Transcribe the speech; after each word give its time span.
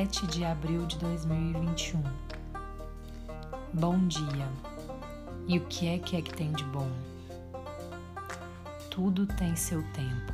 7 0.00 0.26
de 0.28 0.44
abril 0.46 0.86
de 0.86 0.96
2021. 0.96 2.02
Bom 3.74 3.98
dia. 4.06 4.48
E 5.46 5.58
o 5.58 5.66
que 5.66 5.88
é 5.88 5.98
que 5.98 6.16
é 6.16 6.22
que 6.22 6.32
tem 6.32 6.50
de 6.52 6.64
bom? 6.64 6.88
Tudo 8.90 9.26
tem 9.26 9.54
seu 9.54 9.82
tempo. 9.92 10.32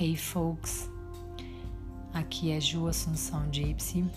Hey 0.00 0.16
folks, 0.16 0.88
aqui 2.14 2.52
é 2.52 2.58
Ju 2.58 2.88
Assunção 2.88 3.46
Gypsy. 3.52 4.10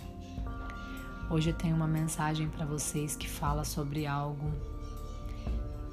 Hoje 1.30 1.50
eu 1.50 1.58
tenho 1.58 1.76
uma 1.76 1.88
mensagem 1.88 2.48
para 2.48 2.66
vocês 2.66 3.18
que 3.18 3.28
fala 3.28 3.66
sobre 3.66 4.08
algo 4.08 4.50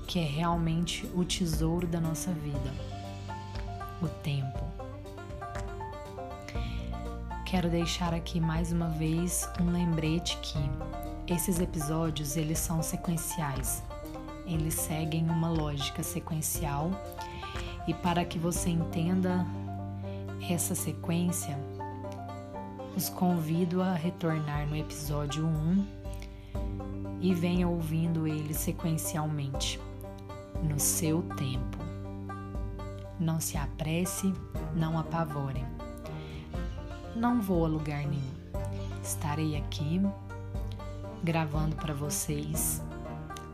que 0.06 0.20
é 0.20 0.24
realmente 0.24 1.10
o 1.12 1.24
tesouro 1.24 1.88
da 1.88 2.00
nossa 2.00 2.30
vida: 2.30 2.72
o 4.00 4.06
tempo. 4.22 4.65
Quero 7.46 7.70
deixar 7.70 8.12
aqui 8.12 8.40
mais 8.40 8.72
uma 8.72 8.88
vez 8.88 9.48
um 9.60 9.70
lembrete 9.70 10.36
que 10.38 10.58
esses 11.32 11.60
episódios 11.60 12.36
eles 12.36 12.58
são 12.58 12.82
sequenciais. 12.82 13.84
Eles 14.44 14.74
seguem 14.74 15.30
uma 15.30 15.48
lógica 15.48 16.02
sequencial 16.02 16.90
e 17.86 17.94
para 17.94 18.24
que 18.24 18.36
você 18.36 18.70
entenda 18.70 19.46
essa 20.50 20.74
sequência, 20.74 21.56
os 22.96 23.08
convido 23.08 23.80
a 23.80 23.94
retornar 23.94 24.66
no 24.66 24.74
episódio 24.74 25.46
1 25.46 25.86
e 27.20 27.32
venha 27.32 27.68
ouvindo 27.68 28.26
ele 28.26 28.54
sequencialmente, 28.54 29.80
no 30.64 30.80
seu 30.80 31.22
tempo. 31.36 31.78
Não 33.20 33.38
se 33.38 33.56
apresse, 33.56 34.34
não 34.74 34.98
apavore 34.98 35.75
não 37.16 37.40
vou 37.40 37.64
a 37.64 37.68
lugar 37.68 38.06
nenhum. 38.06 38.36
Estarei 39.02 39.56
aqui 39.56 40.00
gravando 41.24 41.74
para 41.76 41.94
vocês 41.94 42.82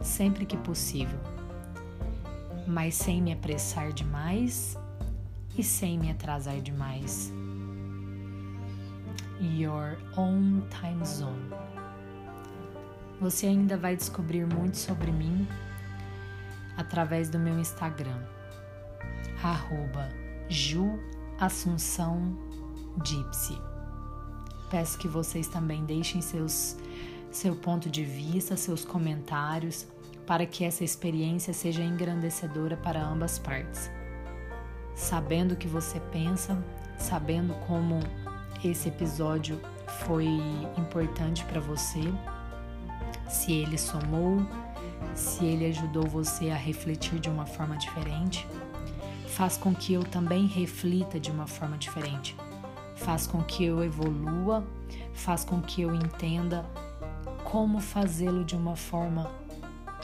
sempre 0.02 0.44
que 0.44 0.56
possível, 0.56 1.18
mas 2.66 2.94
sem 2.96 3.22
me 3.22 3.32
apressar 3.32 3.92
demais 3.92 4.76
e 5.56 5.62
sem 5.62 5.98
me 5.98 6.10
atrasar 6.10 6.60
demais. 6.60 7.32
Your 9.40 9.96
own 10.16 10.62
time 10.68 11.04
zone. 11.04 11.50
Você 13.20 13.46
ainda 13.46 13.76
vai 13.76 13.96
descobrir 13.96 14.44
muito 14.44 14.76
sobre 14.76 15.12
mim 15.12 15.46
através 16.76 17.28
do 17.28 17.38
meu 17.38 17.58
Instagram, 17.58 18.18
arroba 19.42 20.08
Gypsy. 23.00 23.58
Peço 24.70 24.98
que 24.98 25.08
vocês 25.08 25.48
também 25.48 25.84
deixem 25.84 26.20
seus, 26.20 26.76
seu 27.30 27.54
ponto 27.54 27.90
de 27.90 28.04
vista, 28.04 28.56
seus 28.56 28.84
comentários, 28.84 29.86
para 30.26 30.46
que 30.46 30.64
essa 30.64 30.84
experiência 30.84 31.52
seja 31.52 31.82
engrandecedora 31.82 32.76
para 32.76 33.04
ambas 33.04 33.38
partes. 33.38 33.90
Sabendo 34.94 35.52
o 35.52 35.56
que 35.56 35.66
você 35.66 36.00
pensa, 36.00 36.56
sabendo 36.98 37.54
como 37.66 38.00
esse 38.64 38.88
episódio 38.88 39.60
foi 40.06 40.28
importante 40.78 41.44
para 41.46 41.60
você, 41.60 42.00
se 43.28 43.52
ele 43.52 43.76
somou, 43.76 44.46
se 45.14 45.44
ele 45.44 45.66
ajudou 45.66 46.06
você 46.06 46.50
a 46.50 46.56
refletir 46.56 47.18
de 47.18 47.28
uma 47.28 47.46
forma 47.46 47.76
diferente, 47.76 48.46
faz 49.28 49.56
com 49.56 49.74
que 49.74 49.92
eu 49.92 50.04
também 50.04 50.46
reflita 50.46 51.18
de 51.18 51.30
uma 51.30 51.46
forma 51.46 51.76
diferente 51.76 52.36
faz 53.04 53.26
com 53.26 53.42
que 53.42 53.64
eu 53.64 53.82
evolua, 53.82 54.64
faz 55.12 55.44
com 55.44 55.60
que 55.60 55.82
eu 55.82 55.94
entenda 55.94 56.64
como 57.44 57.80
fazê-lo 57.80 58.44
de 58.44 58.54
uma 58.54 58.76
forma 58.76 59.30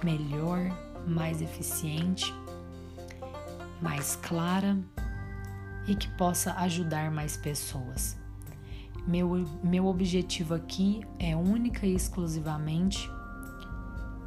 melhor, 0.02 0.58
mais 1.06 1.40
eficiente, 1.40 2.34
mais 3.80 4.16
clara 4.16 4.76
e 5.86 5.94
que 5.94 6.08
possa 6.16 6.52
ajudar 6.54 7.10
mais 7.10 7.36
pessoas. 7.36 8.18
Meu, 9.06 9.46
meu 9.62 9.86
objetivo 9.86 10.54
aqui 10.54 11.00
é 11.18 11.34
única 11.36 11.86
e 11.86 11.94
exclusivamente 11.94 13.08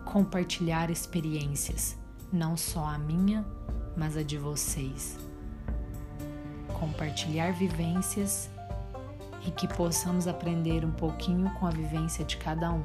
compartilhar 0.05 0.89
experiências, 0.89 1.97
não 2.31 2.55
só 2.55 2.85
a 2.85 2.97
minha, 2.97 3.45
mas 3.95 4.15
a 4.17 4.23
de 4.23 4.37
vocês. 4.37 5.19
Compartilhar 6.79 7.51
vivências 7.51 8.49
e 9.45 9.51
que 9.51 9.67
possamos 9.67 10.27
aprender 10.27 10.85
um 10.85 10.91
pouquinho 10.91 11.49
com 11.55 11.65
a 11.65 11.69
vivência 11.69 12.23
de 12.23 12.37
cada 12.37 12.71
um. 12.71 12.83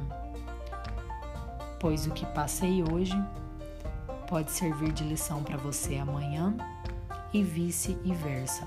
Pois 1.78 2.06
o 2.06 2.10
que 2.10 2.24
passei 2.26 2.82
hoje 2.82 3.16
pode 4.28 4.50
servir 4.50 4.92
de 4.92 5.04
lição 5.04 5.42
para 5.42 5.56
você 5.56 5.96
amanhã 5.96 6.54
e 7.32 7.42
vice-versa. 7.42 8.66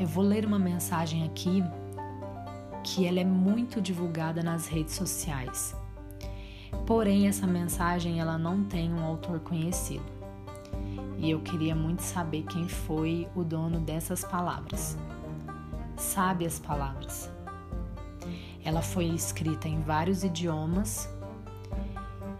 Eu 0.00 0.06
vou 0.06 0.24
ler 0.24 0.44
uma 0.44 0.58
mensagem 0.58 1.24
aqui 1.24 1.62
que 2.82 3.06
ela 3.06 3.20
é 3.20 3.24
muito 3.24 3.80
divulgada 3.80 4.42
nas 4.42 4.66
redes 4.66 4.94
sociais. 4.94 5.74
Porém, 6.86 7.28
essa 7.28 7.46
mensagem 7.46 8.20
ela 8.20 8.36
não 8.36 8.64
tem 8.64 8.92
um 8.92 9.04
autor 9.04 9.40
conhecido. 9.40 10.04
E 11.16 11.30
eu 11.30 11.40
queria 11.40 11.74
muito 11.74 12.00
saber 12.00 12.42
quem 12.42 12.68
foi 12.68 13.28
o 13.34 13.44
dono 13.44 13.80
dessas 13.80 14.24
palavras 14.24 14.98
sabe 15.96 16.46
as 16.46 16.58
palavras. 16.58 17.30
Ela 18.64 18.82
foi 18.82 19.06
escrita 19.06 19.68
em 19.68 19.80
vários 19.80 20.24
idiomas 20.24 21.08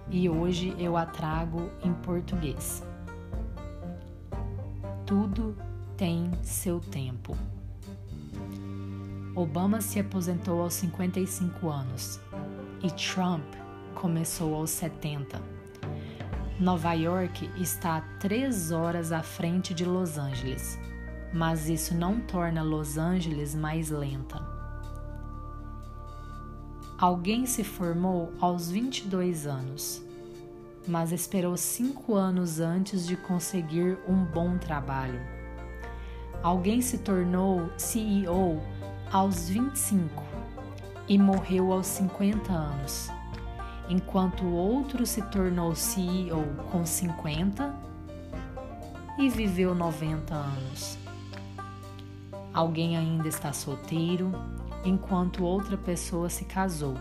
e 0.09 0.29
hoje 0.29 0.75
eu 0.79 0.97
a 0.97 1.05
trago 1.05 1.71
em 1.83 1.93
português. 1.93 2.83
Tudo 5.05 5.57
tem 5.97 6.31
seu 6.43 6.81
tempo. 6.81 7.37
Obama 9.35 9.81
se 9.81 9.99
aposentou 9.99 10.63
aos 10.63 10.75
55 10.75 11.69
anos 11.69 12.21
e 12.83 12.91
Trump 12.93 13.45
começou 13.95 14.55
aos 14.55 14.71
70. 14.71 15.41
Nova 16.59 16.93
York 16.93 17.51
está 17.61 17.97
a 17.97 18.01
três 18.19 18.71
horas 18.71 19.11
à 19.11 19.23
frente 19.23 19.75
de 19.75 19.85
Los 19.85 20.17
Angeles 20.17 20.79
mas 21.35 21.69
isso 21.69 21.95
não 21.97 22.21
torna 22.21 22.63
Los 22.63 22.97
Angeles 22.97 23.57
mais 23.57 23.91
lenta. 23.91 24.41
Alguém 26.97 27.45
se 27.45 27.65
formou 27.65 28.33
aos 28.41 28.71
22 28.71 29.45
anos, 29.45 30.01
mas 30.87 31.11
esperou 31.11 31.57
cinco 31.57 32.15
anos 32.15 32.61
antes 32.61 33.05
de 33.05 33.17
conseguir 33.17 33.99
um 34.07 34.25
bom 34.25 34.57
trabalho. 34.57 35.21
Alguém 36.41 36.81
se 36.81 36.99
tornou 36.99 37.69
CEO 37.77 38.63
aos 39.11 39.49
25 39.49 40.23
e 41.09 41.19
morreu 41.19 41.73
aos 41.73 41.89
50 41.89 42.53
anos, 42.53 43.11
enquanto 43.89 44.47
outro 44.47 45.05
se 45.05 45.21
tornou 45.23 45.75
CEO 45.75 46.45
com 46.71 46.87
50 46.87 47.75
e 49.19 49.29
viveu 49.29 49.75
90 49.75 50.33
anos. 50.33 51.04
Alguém 52.55 52.97
ainda 52.97 53.27
está 53.27 53.53
solteiro, 53.53 54.31
enquanto 54.85 55.43
outra 55.43 55.77
pessoa 55.77 56.31
se 56.31 56.45
casou. 56.45 56.95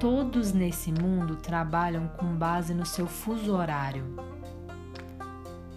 Todos 0.00 0.54
nesse 0.54 0.90
mundo 0.90 1.36
trabalham 1.36 2.08
com 2.08 2.34
base 2.34 2.72
no 2.72 2.86
seu 2.86 3.06
fuso 3.06 3.54
horário. 3.54 4.16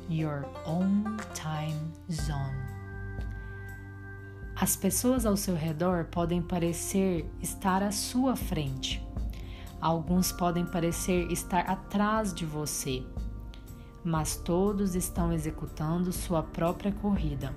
Your 0.09 0.45
own 0.65 1.17
time 1.33 1.91
zone. 2.09 2.69
As 4.55 4.77
pessoas 4.77 5.25
ao 5.25 5.35
seu 5.35 5.55
redor 5.55 6.05
podem 6.05 6.41
parecer 6.41 7.29
estar 7.41 7.83
à 7.83 7.91
sua 7.91 8.37
frente. 8.37 9.05
Alguns 9.81 10.31
podem 10.31 10.65
parecer 10.65 11.29
estar 11.29 11.69
atrás 11.69 12.33
de 12.33 12.45
você, 12.45 13.03
mas 14.01 14.37
todos 14.37 14.95
estão 14.95 15.33
executando 15.33 16.13
sua 16.13 16.41
própria 16.41 16.91
corrida 16.93 17.53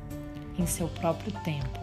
em 0.58 0.66
seu 0.66 0.88
próprio 0.88 1.32
tempo. 1.42 1.80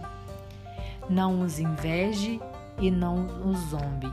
Não 1.09 1.41
os 1.41 1.59
inveje 1.59 2.39
e 2.79 2.91
não 2.91 3.49
os 3.49 3.57
zombe. 3.69 4.11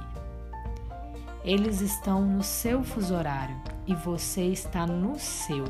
Eles 1.45 1.81
estão 1.81 2.23
no 2.23 2.43
seu 2.43 2.83
fuso 2.83 3.15
horário 3.15 3.57
e 3.87 3.95
você 3.95 4.43
está 4.47 4.87
no 4.87 5.19
seu. 5.19 5.65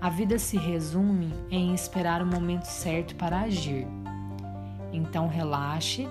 A 0.00 0.10
vida 0.10 0.38
se 0.38 0.58
resume 0.58 1.32
em 1.50 1.72
esperar 1.72 2.20
o 2.22 2.26
momento 2.26 2.64
certo 2.64 3.14
para 3.14 3.40
agir. 3.40 3.86
Então 4.92 5.28
relaxe, 5.28 6.08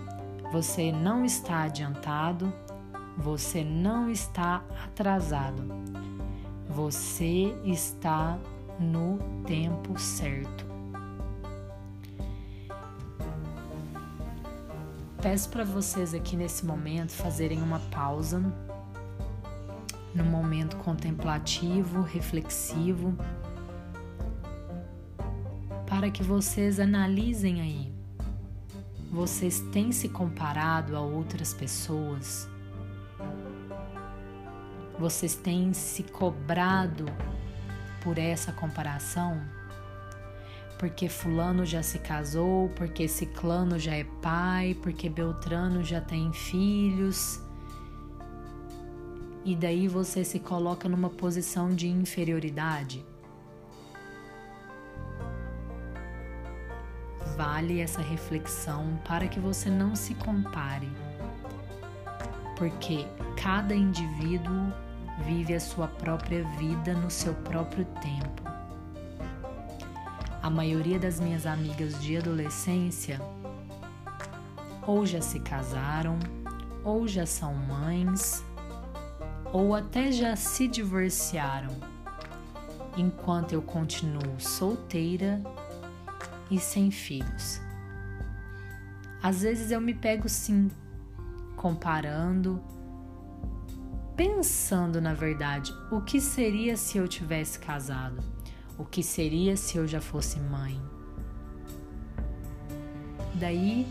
você 0.52 0.92
não 0.92 1.24
está 1.24 1.64
adiantado, 1.64 2.52
você 3.18 3.64
não 3.64 4.10
está 4.10 4.64
atrasado. 4.86 5.64
Você 6.70 7.54
está 7.66 8.40
no 8.80 9.20
tempo 9.46 10.00
certo. 10.00 10.71
Peço 15.22 15.50
para 15.50 15.64
vocês 15.64 16.16
aqui 16.16 16.36
nesse 16.36 16.66
momento 16.66 17.12
fazerem 17.12 17.62
uma 17.62 17.80
pausa, 17.80 18.42
num 20.16 20.26
momento 20.26 20.78
contemplativo, 20.78 22.02
reflexivo, 22.02 23.16
para 25.88 26.10
que 26.10 26.24
vocês 26.24 26.80
analisem 26.80 27.62
aí. 27.62 27.94
Vocês 29.12 29.60
têm 29.72 29.92
se 29.92 30.10
comparado 30.10 30.96
a 30.96 31.02
outras 31.02 31.54
pessoas? 31.54 32.50
Vocês 34.98 35.36
têm 35.36 35.72
se 35.72 36.02
cobrado 36.02 37.06
por 38.02 38.18
essa 38.18 38.52
comparação? 38.52 39.40
Porque 40.82 41.08
Fulano 41.08 41.64
já 41.64 41.84
se 41.84 42.00
casou, 42.00 42.68
porque 42.70 43.08
Ciclano 43.08 43.78
já 43.78 43.94
é 43.94 44.04
pai, 44.04 44.76
porque 44.82 45.08
Beltrano 45.08 45.84
já 45.84 46.02
tem 46.02 46.34
filhos. 46.34 47.40
E 49.46 49.56
daí 49.56 49.88
você 49.88 50.24
se 50.24 50.40
coloca 50.40 50.90
numa 50.90 51.08
posição 51.08 51.70
de 51.70 51.88
inferioridade. 51.88 53.06
Vale 57.38 57.80
essa 57.80 58.02
reflexão 58.02 59.00
para 59.08 59.28
que 59.28 59.40
você 59.40 59.70
não 59.70 59.96
se 59.96 60.16
compare, 60.16 60.90
porque 62.58 63.06
cada 63.40 63.76
indivíduo 63.76 64.74
vive 65.28 65.54
a 65.54 65.60
sua 65.60 65.88
própria 65.88 66.44
vida 66.58 66.96
no 66.96 67.12
seu 67.12 67.36
próprio 67.36 67.86
tempo. 68.02 68.41
A 70.42 70.50
maioria 70.50 70.98
das 70.98 71.20
minhas 71.20 71.46
amigas 71.46 72.02
de 72.02 72.18
adolescência 72.18 73.20
ou 74.86 75.06
já 75.06 75.22
se 75.22 75.40
casaram, 75.40 76.18
ou 76.84 77.08
já 77.08 77.26
são 77.26 77.54
mães, 77.54 78.44
ou 79.54 79.76
até 79.76 80.12
já 80.12 80.36
se 80.36 80.68
divorciaram, 80.68 81.76
enquanto 82.98 83.54
eu 83.54 83.62
continuo 83.62 84.40
solteira 84.40 85.42
e 86.50 86.60
sem 86.60 86.90
filhos. 86.90 87.62
Às 89.22 89.44
vezes 89.44 89.70
eu 89.70 89.80
me 89.80 89.94
pego 89.94 90.28
sim, 90.28 90.72
comparando 91.56 92.60
pensando 94.16 95.02
na 95.02 95.16
verdade 95.16 95.74
o 95.92 96.02
que 96.02 96.22
seria 96.22 96.78
se 96.78 96.98
eu 96.98 97.08
tivesse 97.08 97.58
casado, 97.58 98.22
o 98.82 98.86
que 98.86 99.04
seria 99.04 99.56
se 99.56 99.78
eu 99.78 99.88
já 99.88 100.02
fosse 100.02 100.40
mãe. 100.40 100.82
Daí, 103.36 103.88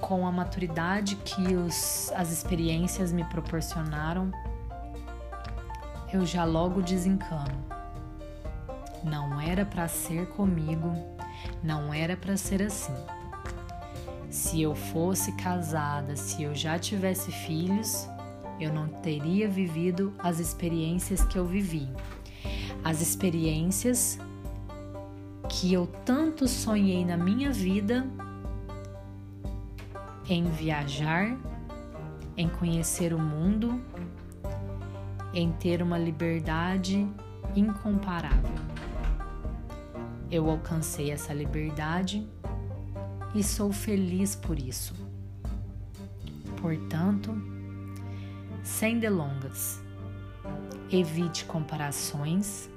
com 0.00 0.24
a 0.24 0.30
maturidade 0.30 1.16
que 1.16 1.56
os, 1.56 2.12
as 2.14 2.30
experiências 2.30 3.12
me 3.12 3.24
proporcionaram, 3.24 4.30
eu 6.12 6.24
já 6.24 6.44
logo 6.44 6.80
desencano. 6.80 7.66
Não 9.02 9.40
era 9.40 9.66
para 9.66 9.88
ser 9.88 10.28
comigo, 10.28 10.92
não 11.60 11.92
era 11.92 12.16
para 12.16 12.36
ser 12.36 12.62
assim. 12.62 12.94
Se 14.30 14.62
eu 14.62 14.76
fosse 14.76 15.32
casada, 15.32 16.14
se 16.14 16.44
eu 16.44 16.54
já 16.54 16.78
tivesse 16.78 17.32
filhos, 17.32 18.08
eu 18.60 18.72
não 18.72 18.86
teria 18.86 19.48
vivido 19.48 20.14
as 20.20 20.38
experiências 20.38 21.24
que 21.24 21.36
eu 21.36 21.44
vivi. 21.44 21.88
As 22.86 23.00
experiências 23.00 24.16
que 25.48 25.72
eu 25.72 25.88
tanto 26.04 26.46
sonhei 26.46 27.04
na 27.04 27.16
minha 27.16 27.50
vida 27.50 28.06
em 30.28 30.44
viajar, 30.44 31.36
em 32.36 32.48
conhecer 32.48 33.12
o 33.12 33.18
mundo, 33.18 33.82
em 35.34 35.50
ter 35.50 35.82
uma 35.82 35.98
liberdade 35.98 37.04
incomparável. 37.56 38.54
Eu 40.30 40.48
alcancei 40.48 41.10
essa 41.10 41.34
liberdade 41.34 42.24
e 43.34 43.42
sou 43.42 43.72
feliz 43.72 44.36
por 44.36 44.60
isso. 44.60 44.94
Portanto, 46.62 47.36
sem 48.62 49.00
delongas. 49.00 49.82
Evite 50.88 51.44
comparações, 51.46 52.70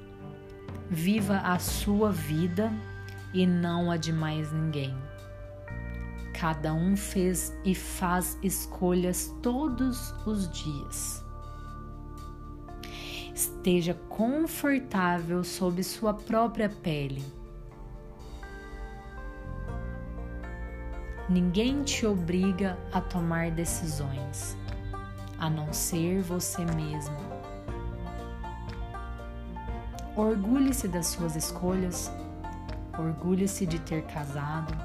viva 0.89 1.37
a 1.37 1.59
sua 1.59 2.11
vida 2.11 2.71
e 3.33 3.45
não 3.45 3.91
a 3.91 3.97
de 3.97 4.11
mais 4.11 4.51
ninguém. 4.51 4.95
Cada 6.33 6.73
um 6.73 6.95
fez 6.95 7.53
e 7.63 7.75
faz 7.75 8.37
escolhas 8.41 9.35
todos 9.41 10.11
os 10.25 10.49
dias. 10.49 11.23
Esteja 13.35 13.93
confortável 14.09 15.43
sob 15.43 15.83
sua 15.83 16.13
própria 16.13 16.69
pele. 16.69 17.23
Ninguém 21.29 21.83
te 21.83 22.05
obriga 22.05 22.77
a 22.91 22.99
tomar 22.99 23.51
decisões 23.51 24.57
a 25.39 25.49
não 25.49 25.71
ser 25.71 26.21
você 26.21 26.65
mesmo. 26.65 27.28
Orgulhe-se 30.19 30.85
das 30.85 31.07
suas 31.07 31.37
escolhas, 31.37 32.11
orgulhe-se 32.97 33.65
de 33.65 33.79
ter 33.79 34.03
casado, 34.03 34.75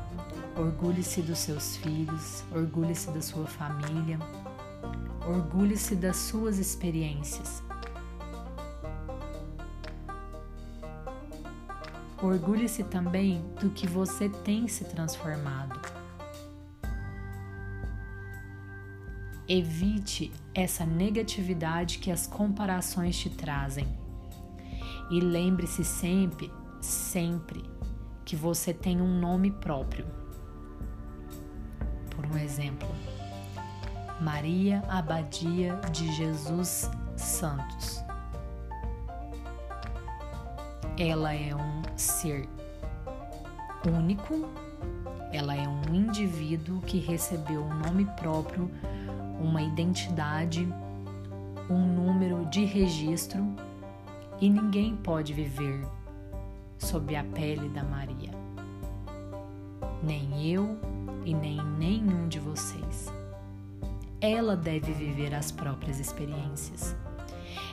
orgulhe-se 0.57 1.23
dos 1.23 1.39
seus 1.39 1.77
filhos, 1.77 2.45
orgulhe-se 2.53 3.11
da 3.11 3.21
sua 3.21 3.45
família, 3.45 4.17
orgulhe-se 5.27 5.97
das 5.97 6.19
suas 6.19 6.59
experiências. 6.59 7.65
Orgulhe-se 12.23 12.85
também 12.85 13.45
do 13.61 13.71
que 13.71 13.89
você 13.89 14.29
tem 14.29 14.69
se 14.69 14.85
transformado. 14.85 15.81
Evite 19.49 20.33
essa 20.55 20.87
negatividade 20.87 21.99
que 21.99 22.13
as 22.13 22.25
comparações 22.25 23.19
te 23.19 23.29
trazem. 23.31 24.04
E 25.11 25.21
lembre-se 25.21 25.85
sempre, 25.85 26.51
sempre, 26.81 27.65
que 28.25 28.35
você 28.35 28.73
tem 28.73 29.01
um 29.01 29.21
nome 29.21 29.51
próprio. 29.51 30.07
Por 32.11 32.27
um 32.27 32.37
exemplo, 32.39 32.89
Maria 34.21 34.83
Abadia 34.89 35.77
de 35.93 36.11
Jesus 36.13 36.91
Santos. 37.17 38.03
Ela 40.99 41.35
é 41.35 41.55
um 41.55 41.83
ser 41.97 42.49
único, 43.87 44.49
ela 45.33 45.55
é 45.55 45.69
um 45.69 45.95
indivíduo 45.95 46.81
que 46.81 46.99
recebeu 46.99 47.63
um 47.63 47.75
nome 47.75 48.07
próprio 48.17 48.71
uma 49.41 49.61
identidade, 49.63 50.67
um 51.69 51.79
número 51.79 52.47
de 52.47 52.65
registro 52.65 53.45
e 54.41 54.51
ninguém 54.51 54.97
pode 54.97 55.33
viver 55.33 55.87
sob 56.79 57.15
a 57.17 57.25
pele 57.25 57.69
da 57.69 57.83
Maria. 57.83 58.31
Nem 60.03 60.51
eu 60.51 60.79
e 61.25 61.33
nem 61.33 61.63
nenhum 61.79 62.29
de 62.29 62.39
vocês. 62.39 63.13
Ela 64.21 64.57
deve 64.57 64.93
viver 64.93 65.35
as 65.35 65.51
próprias 65.51 65.99
experiências. 66.01 66.95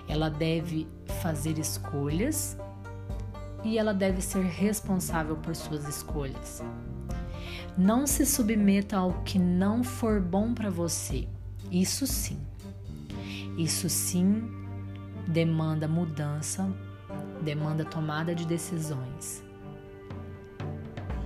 Ela 0.07 0.29
deve 0.29 0.87
fazer 1.21 1.57
escolhas 1.57 2.57
e 3.63 3.77
ela 3.77 3.93
deve 3.93 4.21
ser 4.21 4.43
responsável 4.43 5.35
por 5.37 5.55
suas 5.55 5.87
escolhas. 5.87 6.63
Não 7.77 8.05
se 8.05 8.25
submeta 8.25 8.97
ao 8.97 9.13
que 9.23 9.39
não 9.39 9.83
for 9.83 10.19
bom 10.19 10.53
para 10.53 10.69
você. 10.69 11.27
Isso 11.71 12.05
sim. 12.05 12.37
Isso 13.57 13.89
sim 13.89 14.60
demanda 15.27 15.87
mudança, 15.87 16.69
demanda 17.41 17.85
tomada 17.85 18.33
de 18.33 18.45
decisões. 18.45 19.43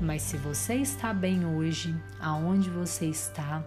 Mas 0.02 0.22
se 0.22 0.38
você 0.38 0.76
está 0.76 1.14
bem 1.14 1.46
hoje, 1.46 1.96
aonde 2.20 2.70
você 2.70 3.08
está, 3.08 3.64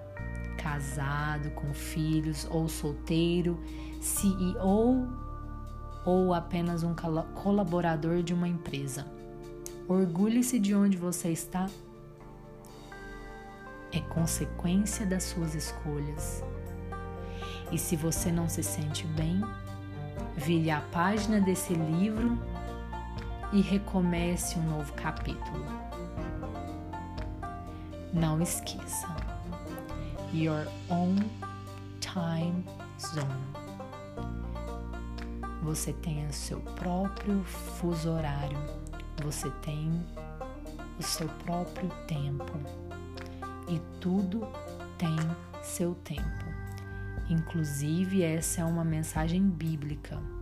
casado, 0.56 1.50
com 1.52 1.72
filhos 1.72 2.46
ou 2.50 2.68
solteiro, 2.68 3.58
CEO 4.00 5.08
ou 6.04 6.32
apenas 6.32 6.82
um 6.82 6.94
colaborador 7.34 8.22
de 8.22 8.34
uma 8.34 8.48
empresa, 8.48 9.06
orgulhe-se 9.88 10.58
de 10.58 10.74
onde 10.74 10.96
você 10.96 11.30
está. 11.30 11.66
É 13.90 14.00
consequência 14.00 15.06
das 15.06 15.24
suas 15.24 15.54
escolhas 15.54 16.42
e 17.70 17.76
se 17.76 17.96
você 17.96 18.32
não 18.32 18.48
se 18.48 18.62
sente 18.62 19.06
bem, 19.08 19.42
vire 20.48 20.70
a 20.70 20.80
página 20.80 21.42
desse 21.42 21.74
livro 21.74 22.38
e 23.52 23.60
recomece 23.60 24.58
um 24.58 24.62
novo 24.62 24.90
capítulo. 24.94 25.62
Não 28.14 28.40
esqueça, 28.40 29.14
your 30.32 30.66
own 30.88 31.16
time 32.00 32.64
zone. 32.98 33.28
Você 35.64 35.92
tem 35.92 36.26
o 36.26 36.32
seu 36.32 36.60
próprio 36.60 37.44
fuso 37.44 38.10
horário, 38.10 38.58
você 39.22 39.50
tem 39.60 40.02
o 40.98 41.02
seu 41.02 41.28
próprio 41.44 41.90
tempo 42.06 42.58
e 43.68 43.78
tudo 44.00 44.48
tem 44.96 45.14
seu 45.60 45.94
tempo. 45.96 46.46
Inclusive, 47.28 48.22
essa 48.22 48.62
é 48.62 48.64
uma 48.64 48.82
mensagem 48.82 49.42
bíblica. 49.46 50.37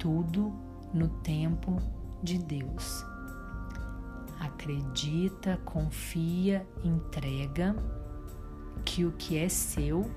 Tudo 0.00 0.50
no 0.94 1.08
tempo 1.08 1.76
de 2.22 2.38
Deus. 2.38 3.04
Acredita, 4.40 5.58
confia, 5.64 6.66
entrega 6.82 7.76
que 8.82 9.04
o 9.04 9.12
que 9.12 9.36
é 9.36 9.46
seu, 9.46 10.10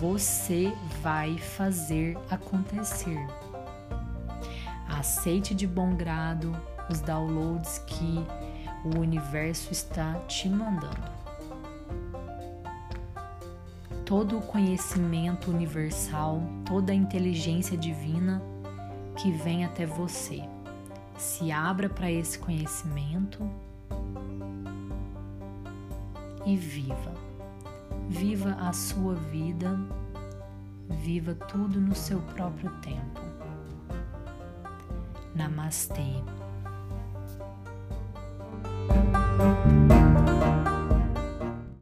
você 0.00 0.72
vai 1.02 1.36
fazer 1.36 2.16
acontecer. 2.30 3.24
Aceite 4.88 5.54
de 5.54 5.66
bom 5.66 5.94
grado 5.94 6.50
os 6.88 7.02
downloads 7.02 7.80
que 7.86 8.24
o 8.82 8.98
universo 8.98 9.72
está 9.72 10.14
te 10.20 10.48
mandando 10.48 11.22
todo 14.06 14.36
o 14.36 14.42
conhecimento 14.42 15.50
universal, 15.50 16.42
toda 16.66 16.92
a 16.92 16.94
inteligência 16.94 17.78
divina 17.78 18.42
que 19.16 19.30
vem 19.30 19.64
até 19.64 19.86
você. 19.86 20.42
Se 21.16 21.52
abra 21.52 21.88
para 21.88 22.10
esse 22.10 22.38
conhecimento 22.38 23.48
e 26.44 26.56
viva. 26.56 27.14
Viva 28.08 28.56
a 28.60 28.72
sua 28.72 29.14
vida, 29.14 29.78
viva 30.88 31.34
tudo 31.34 31.80
no 31.80 31.94
seu 31.94 32.20
próprio 32.20 32.70
tempo. 32.80 33.20
Namastê. 35.34 36.22